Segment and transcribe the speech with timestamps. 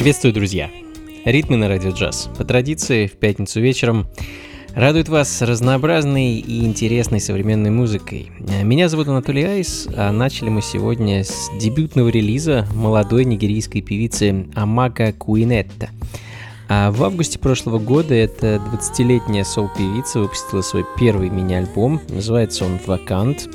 [0.00, 0.70] Приветствую, друзья!
[1.26, 2.30] Ритмы на радио джаз.
[2.38, 4.06] По традиции, в пятницу вечером
[4.74, 8.32] радует вас разнообразной и интересной современной музыкой.
[8.62, 15.12] Меня зовут Анатолий Айс, а начали мы сегодня с дебютного релиза молодой нигерийской певицы Амага
[15.12, 15.90] Куинетта.
[16.70, 23.50] А в августе прошлого года эта 20-летняя сол-певица выпустила свой первый мини-альбом, называется он «Вакант».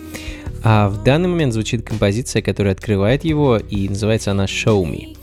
[0.64, 5.18] А в данный момент звучит композиция, которая открывает его, и называется она «Show Me».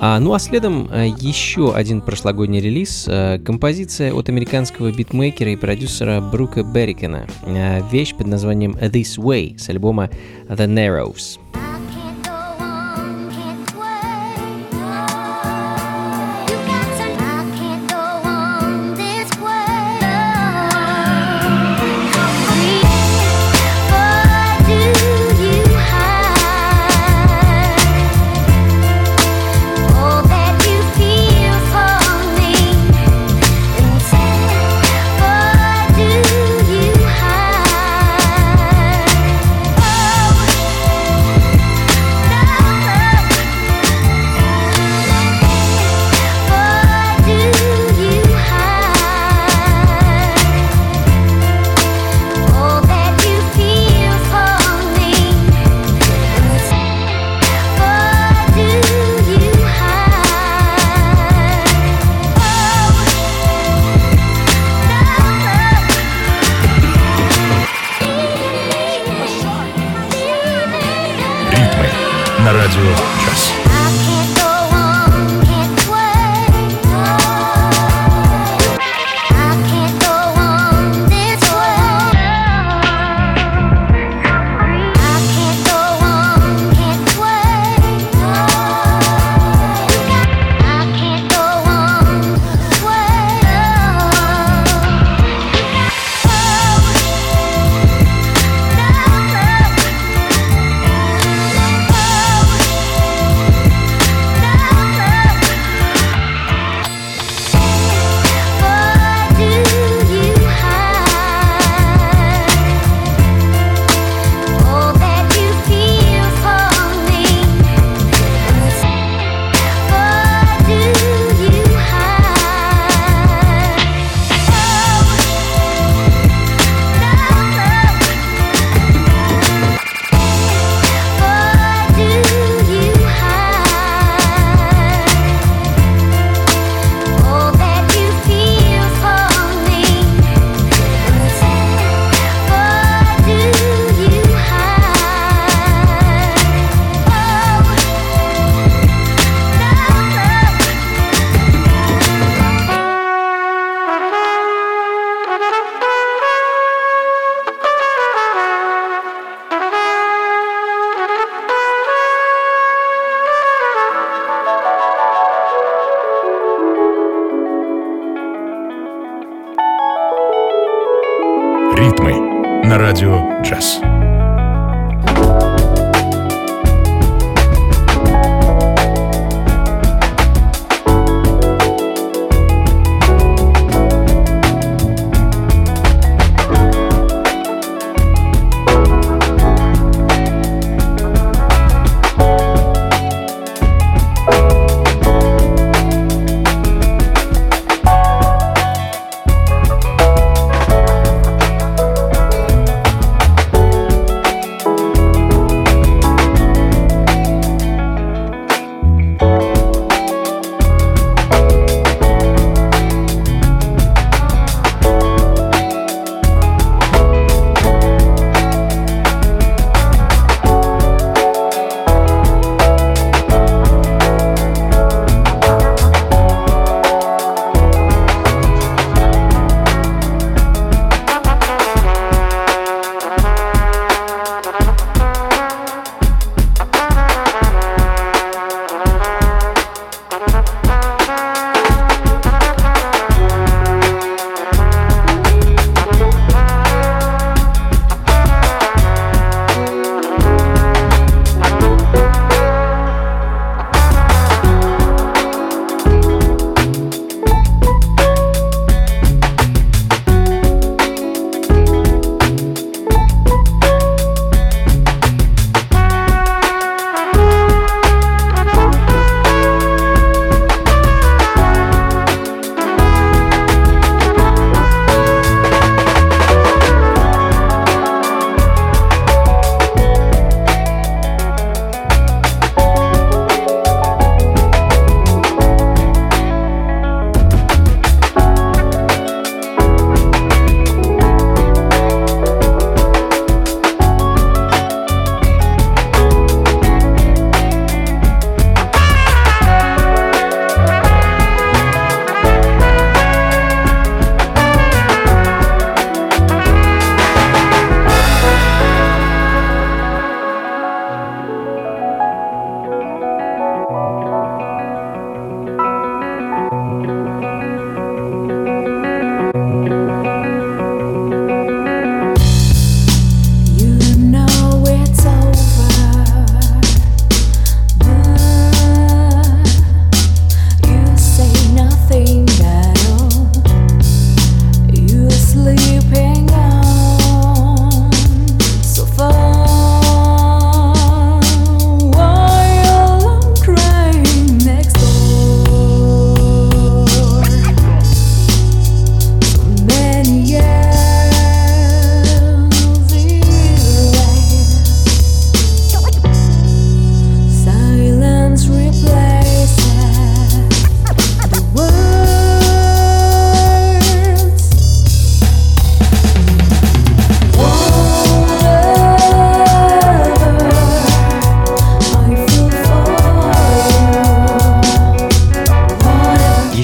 [0.00, 5.56] А, ну а следом а, еще один прошлогодний релиз, а, композиция от американского битмейкера и
[5.56, 10.08] продюсера Брука Беррикена, а, вещь под названием This Way с альбома
[10.48, 11.40] The Narrows.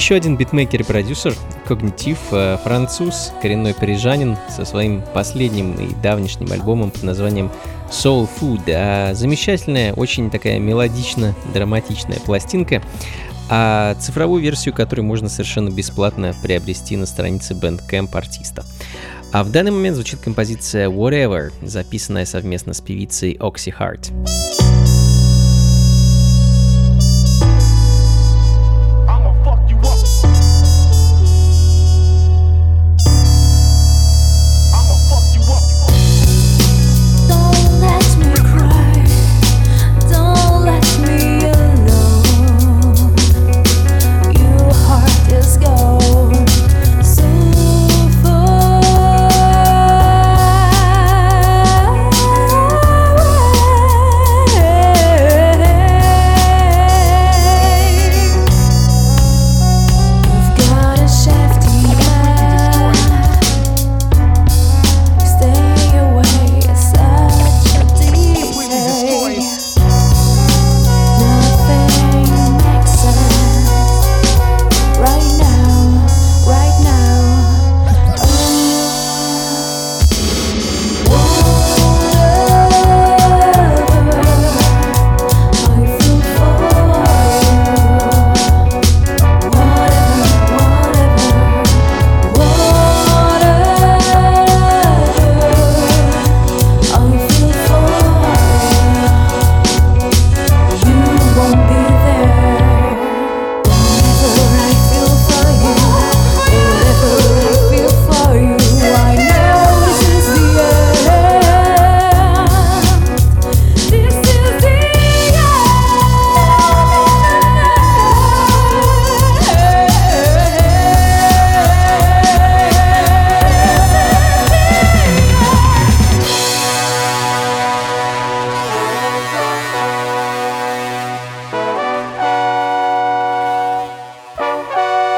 [0.05, 1.33] Еще один битмейкер и продюсер,
[1.67, 7.49] Когнитив, э, француз, коренной парижанин со своим последним и давнишним альбомом под названием
[7.89, 8.65] Soul Food.
[8.67, 12.83] А замечательная, очень такая мелодично-драматичная пластинка,
[13.49, 18.63] а цифровую версию которой можно совершенно бесплатно приобрести на странице Bandcamp артиста.
[19.31, 24.44] А в данный момент звучит композиция Whatever, записанная совместно с певицей Oxy Heart.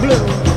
[0.00, 0.51] blue.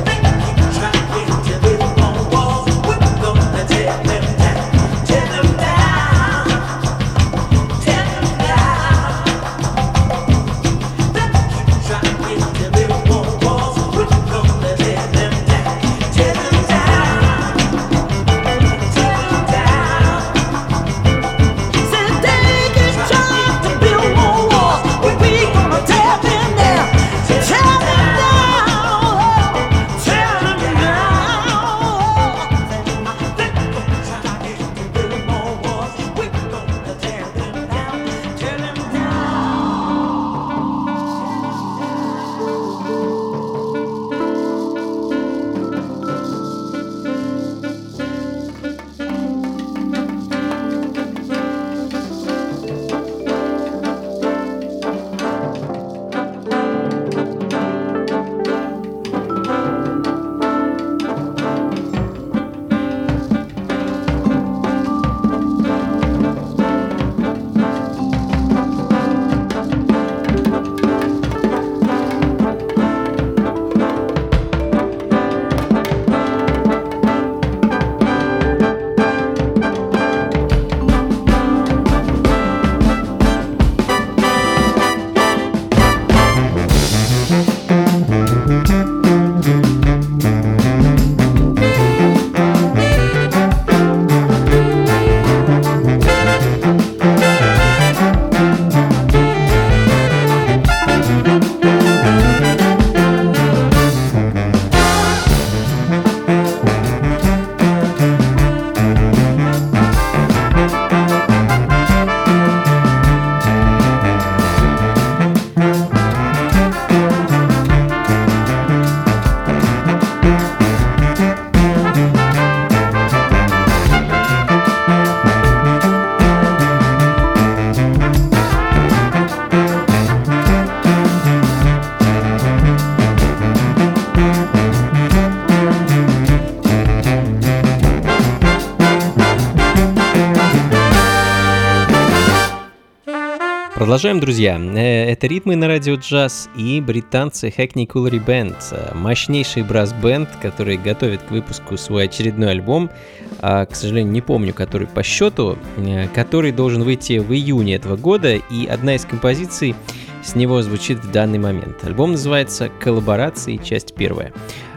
[143.86, 144.58] Продолжаем, друзья.
[144.58, 148.56] Э, это ритмы на радио джаз и британцы Hackney Coolery Band.
[148.72, 152.90] Э, мощнейший брас-бенд, который готовит к выпуску свой очередной альбом.
[153.38, 157.96] А, к сожалению, не помню, который по счету, э, который должен выйти в июне этого
[157.96, 158.34] года.
[158.34, 159.76] И одна из композиций
[160.24, 161.84] с него звучит в данный момент.
[161.84, 163.56] Альбом называется «Коллаборации.
[163.56, 164.32] Часть первая».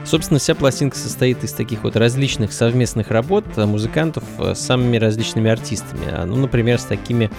[0.05, 6.25] Собственно, вся пластинка состоит из таких вот различных совместных работ музыкантов с самыми различными артистами.
[6.25, 7.29] Ну, например, с такими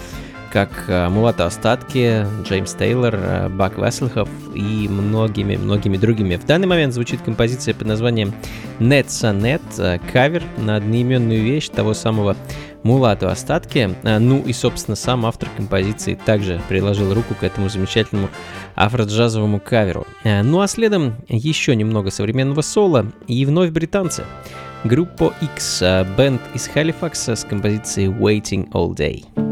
[0.51, 6.35] как э, Мулата Остатки, Джеймс Тейлор, э, Бак Весселхов и многими-многими другими.
[6.35, 8.33] В данный момент звучит композиция под названием
[8.79, 12.35] Net Net, э, кавер на одноименную вещь того самого
[12.83, 13.95] Мулату Остатки.
[14.03, 18.29] Ну и, собственно, сам автор композиции также приложил руку к этому замечательному
[18.75, 20.07] афроджазовому каверу.
[20.23, 24.23] Ну а следом еще немного современного соло и вновь британцы.
[24.83, 25.83] Группа X,
[26.17, 29.50] бенд из Халифакса с композицией Waiting All Day.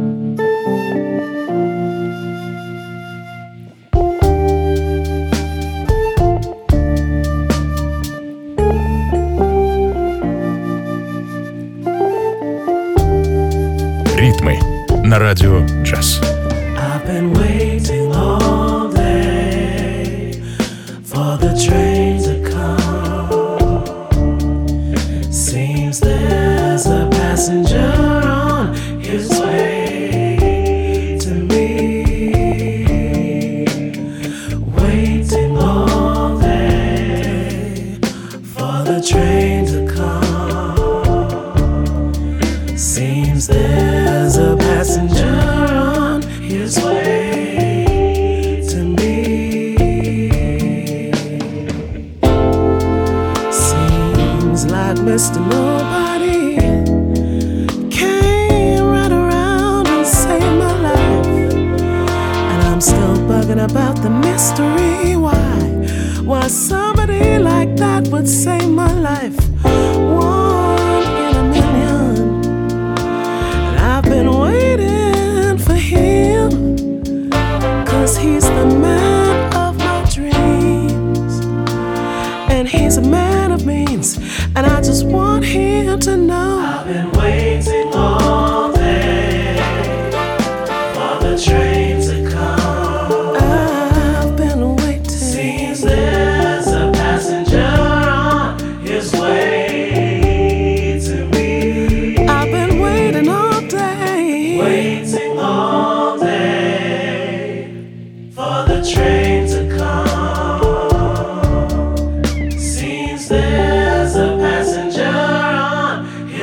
[15.10, 16.22] На радио джаз.
[16.22, 17.34] I've been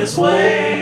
[0.07, 0.76] This way.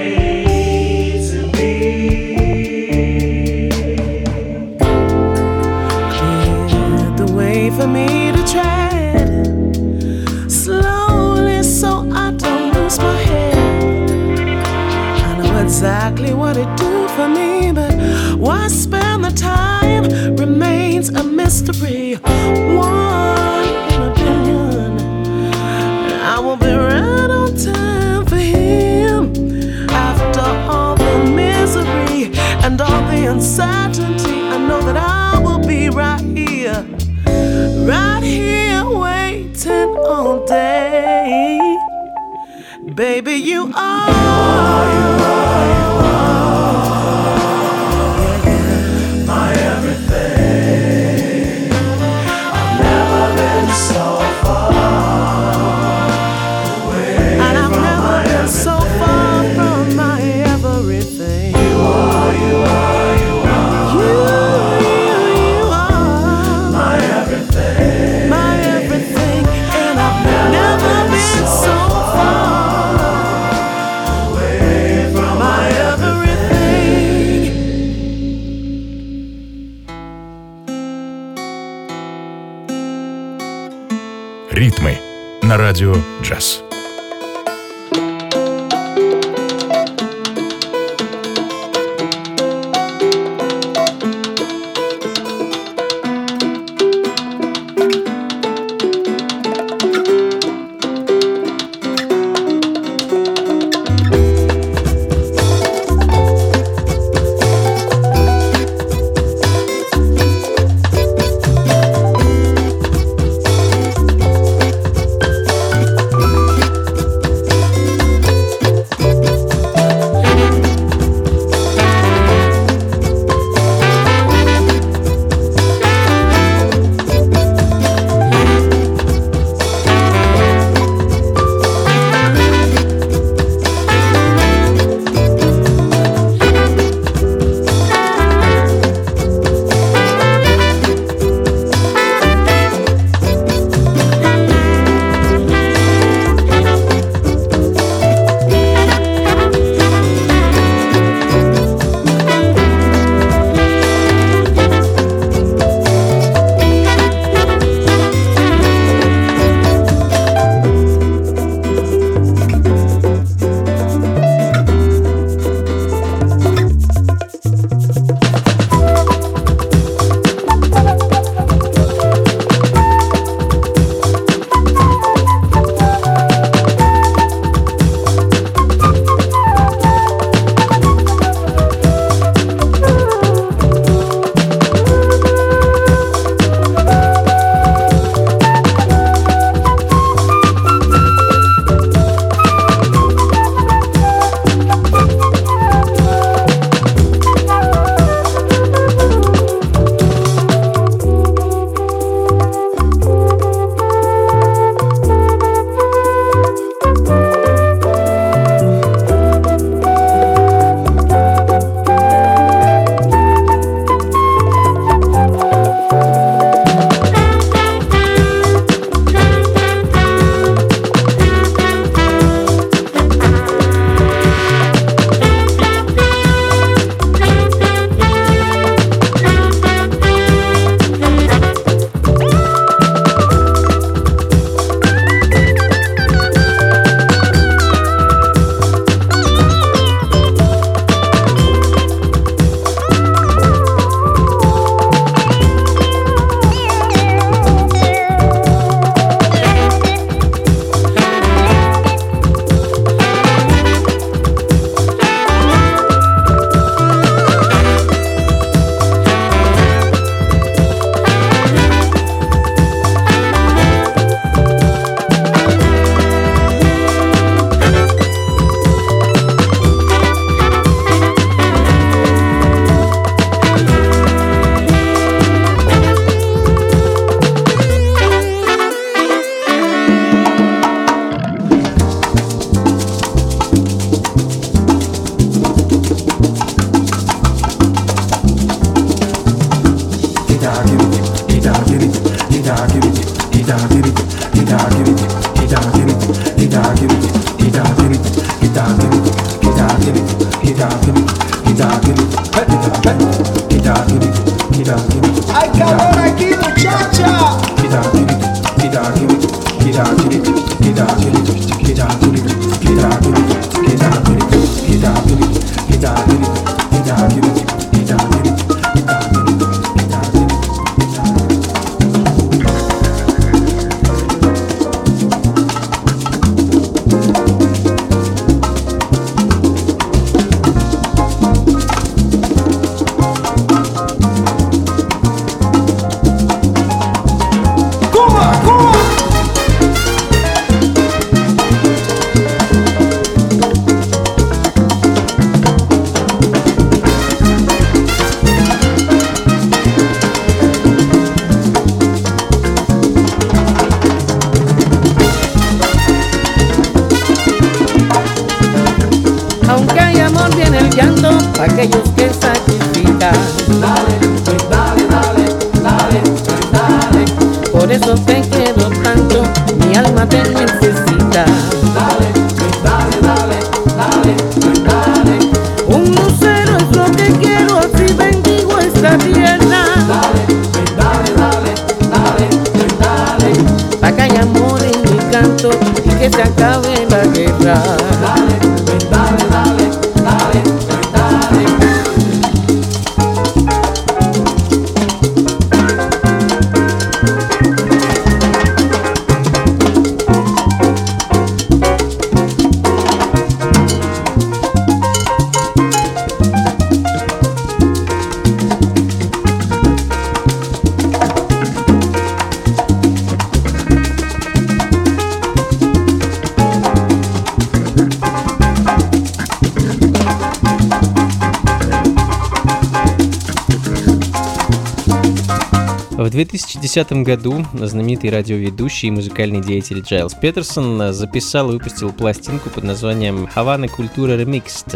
[426.75, 433.27] 2010 году знаменитый радиоведущий и музыкальный деятель Джайлз Петерсон записал и выпустил пластинку под названием
[433.27, 434.75] «Хавана Культура Ремикст».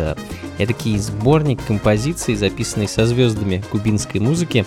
[0.57, 4.65] Эдакий сборник композиций, записанный со звездами кубинской музыки,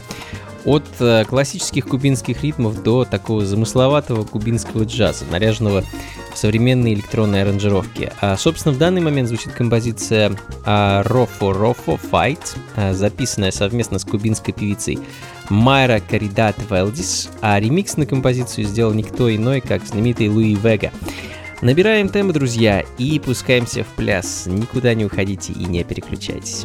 [0.66, 5.84] от э, классических кубинских ритмов до такого замысловатого кубинского джаза, наряженного
[6.32, 8.12] в современные электронные аранжировки.
[8.20, 12.40] А, собственно, в данный момент звучит композиция «Рофо Рофо Fight»,
[12.92, 14.98] записанная совместно с кубинской певицей
[15.48, 20.92] Майра Каридат Велдис, а ремикс на композицию сделал никто иной, как знаменитый Луи Вега.
[21.60, 24.46] Набираем темы, друзья, и пускаемся в пляс.
[24.46, 26.64] Никуда не уходите и не переключайтесь.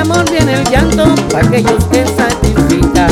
[0.00, 3.10] Amor viene el llanto para aquellos que sacrifican.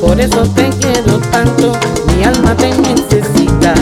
[0.00, 1.72] Por eso te quiero tanto,
[2.16, 3.74] mi alma te necesita.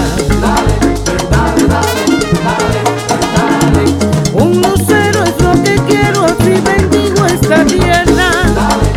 [4.32, 8.30] Un lucero es lo que quiero, si bendigo esta tierra.
[8.54, 8.88] Dale,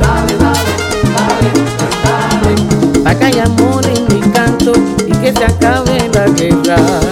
[0.00, 0.72] dale, dale,
[1.14, 1.50] dale,
[2.04, 3.02] dale.
[3.04, 4.72] Pa' que haya amor en mi canto
[5.06, 7.07] y que se acabe la guerra.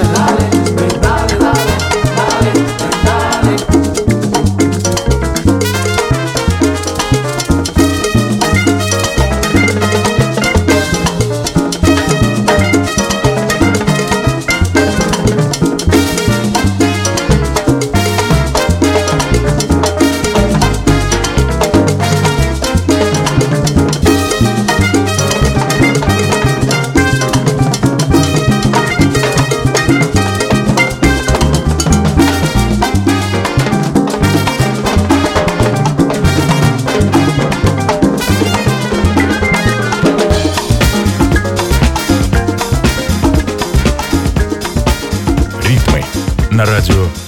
[46.57, 47.26] на радио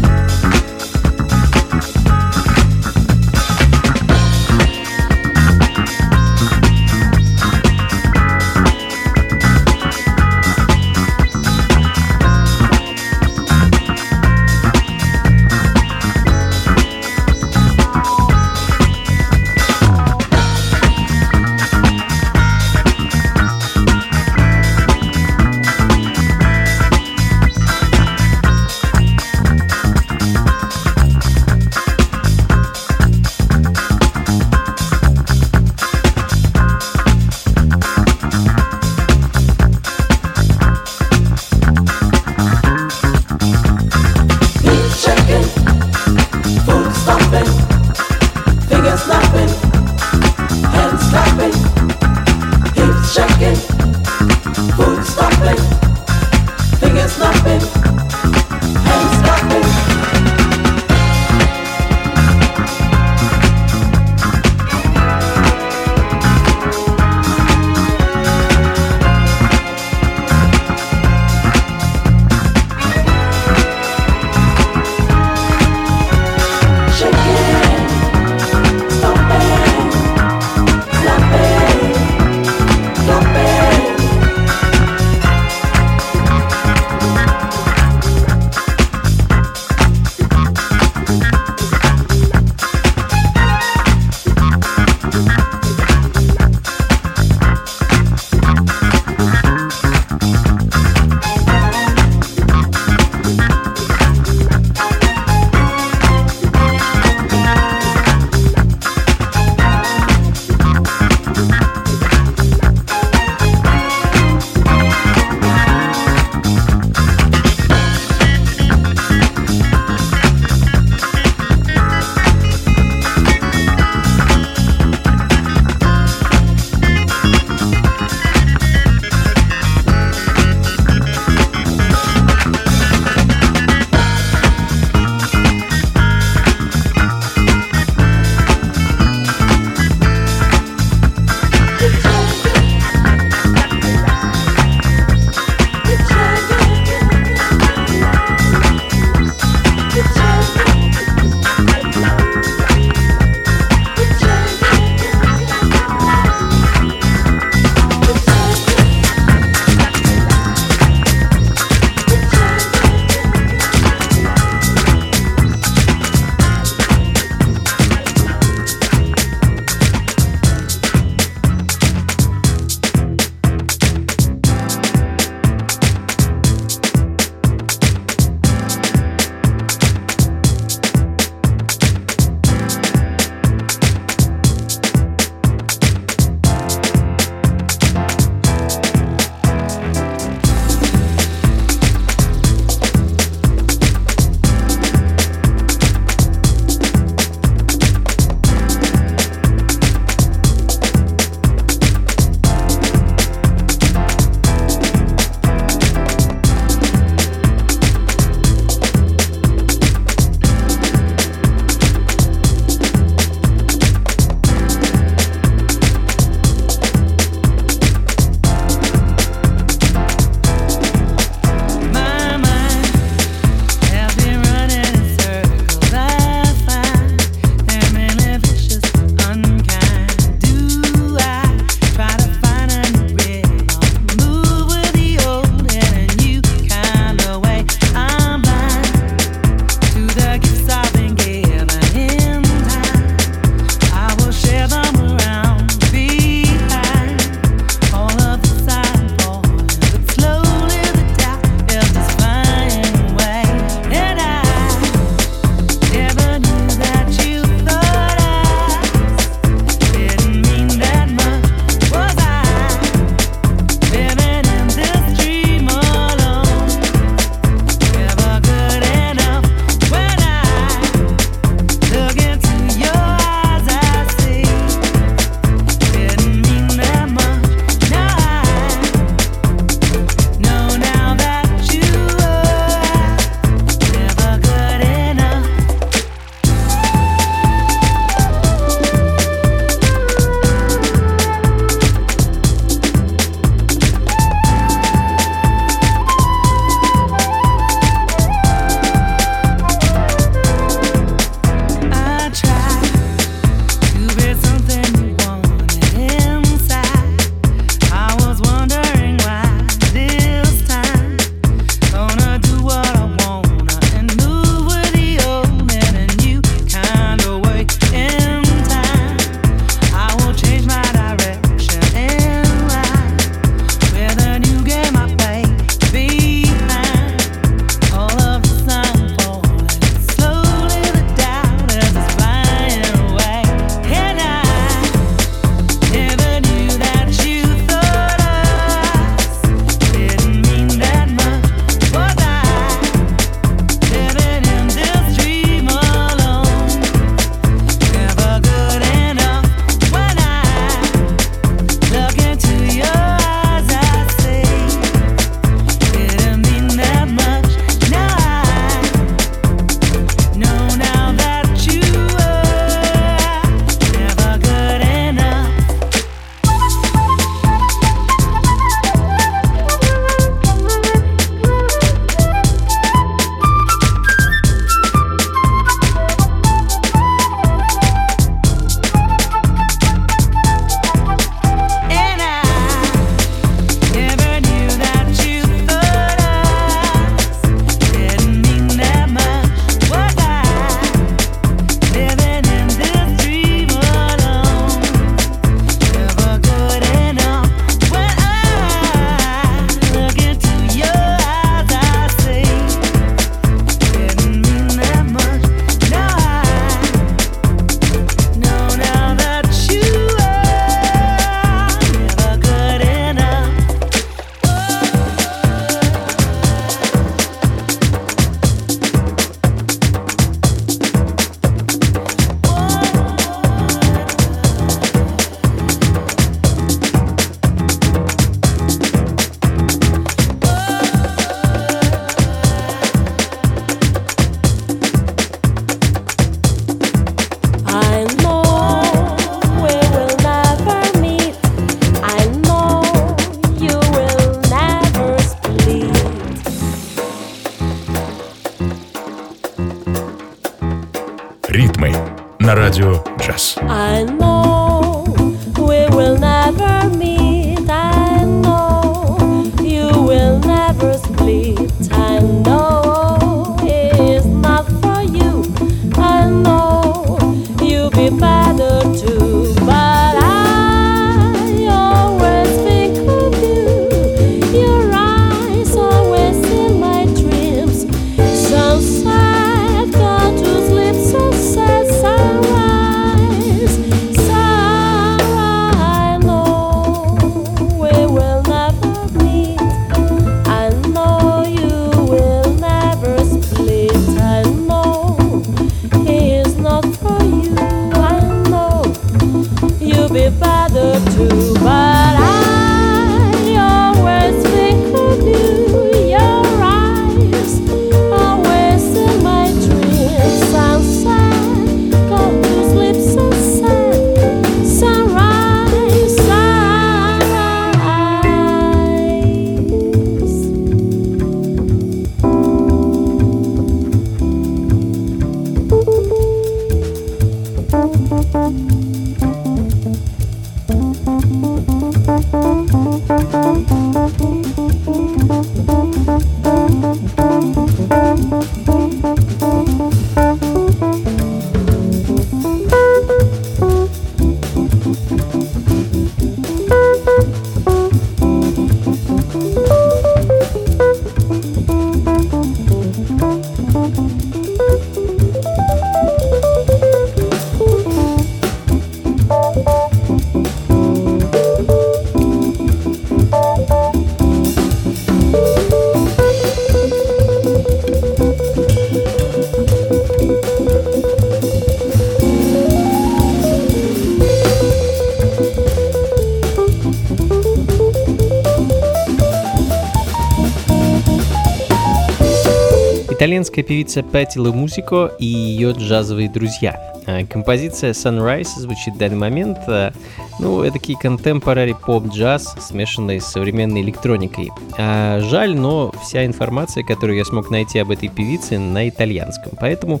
[583.20, 586.94] Итальянская певица Патти Музико и ее джазовые друзья.
[587.06, 589.92] А, композиция Sunrise звучит в данный момент, а,
[590.38, 594.48] ну, это такие contemporary поп-джаз, смешанный с современной электроникой.
[594.78, 600.00] А, жаль, но вся информация, которую я смог найти об этой певице, на итальянском, поэтому...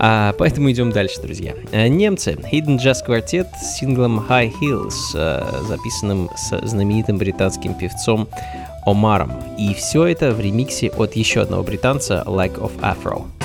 [0.00, 1.54] А, поэтому идем дальше, друзья.
[1.72, 2.32] Немцы.
[2.32, 8.26] Hidden Jazz Quartet с синглом High Heels, записанным с знаменитым британским певцом
[8.84, 9.32] Омаром.
[9.58, 13.41] И все это в ремиксе от еще одного британца Like of Afro.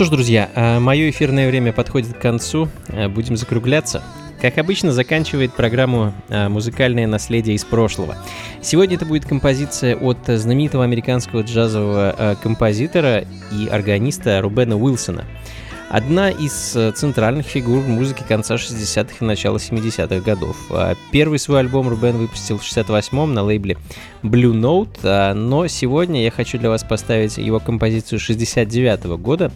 [0.00, 2.70] Что ж, друзья, а, мое эфирное время подходит к концу.
[2.88, 4.02] А, Будем закругляться.
[4.40, 8.16] Как обычно, заканчивает программу а, «Музыкальное наследие из прошлого».
[8.62, 15.26] Сегодня это будет композиция от знаменитого американского джазового композитора и органиста Рубена Уилсона–
[15.90, 20.56] Одна из э, центральных фигур музыки конца 60-х и начала 70-х годов.
[20.70, 23.76] А первый свой альбом Рубен выпустил в 68-м на лейбле
[24.22, 29.50] Blue Note, а, но сегодня я хочу для вас поставить его композицию 69 -го года,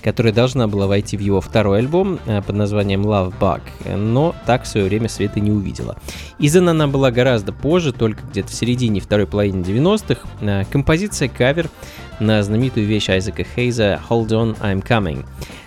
[0.00, 3.62] которая должна была войти в его второй альбом а, под названием Love Bug,
[3.96, 5.96] но так в свое время света не увидела.
[6.38, 10.66] Издана она была гораздо позже, только где-то в середине второй половины 90-х.
[10.70, 11.68] Композиция кавер
[12.20, 15.24] на знаменитую вещь Айзека Хейза «Hold on, I'm coming».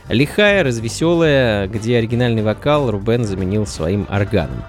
[0.09, 4.63] Лихая, развеселая, где оригинальный вокал Рубен заменил своим органом.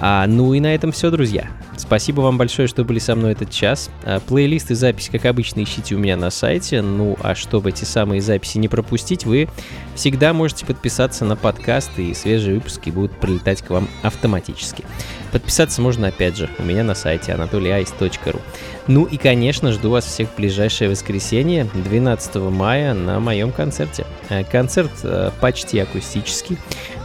[0.00, 1.48] А, ну и на этом все, друзья.
[1.76, 3.90] Спасибо вам большое, что были со мной этот час.
[4.04, 6.82] А, плейлист и запись, как обычно, ищите у меня на сайте.
[6.82, 9.48] Ну а чтобы эти самые записи не пропустить, вы
[9.94, 14.84] всегда можете подписаться на подкаст, и свежие выпуски будут прилетать к вам автоматически.
[15.32, 18.40] Подписаться можно, опять же, у меня на сайте anatolyice.ru.
[18.86, 24.06] Ну и, конечно, жду вас всех в ближайшее воскресенье, 12 мая, на моем концерте.
[24.28, 26.58] Э, концерт э, почти акустический.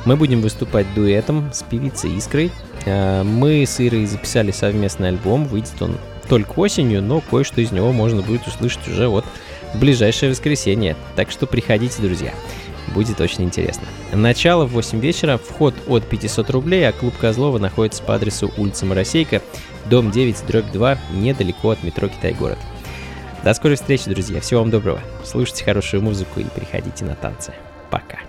[0.05, 2.51] Мы будем выступать дуэтом с певицей Искрой.
[2.85, 5.97] Мы с Ирой записали совместный альбом, выйдет он
[6.27, 9.25] только осенью, но кое-что из него можно будет услышать уже вот
[9.73, 10.95] в ближайшее воскресенье.
[11.15, 12.33] Так что приходите, друзья.
[12.93, 13.83] Будет очень интересно.
[14.13, 18.85] Начало в 8 вечера, вход от 500 рублей, а клуб Козлова находится по адресу улица
[18.85, 19.41] Моросейка,
[19.85, 22.57] дом 9, дробь 2, недалеко от метро Китай-город.
[23.43, 24.41] До скорой встречи, друзья.
[24.41, 25.01] Всего вам доброго.
[25.23, 27.53] Слушайте хорошую музыку и приходите на танцы.
[27.89, 28.28] Пока.